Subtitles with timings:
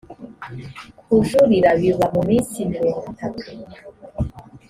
[1.05, 3.47] kujurira biba mu minsi mirongo itatu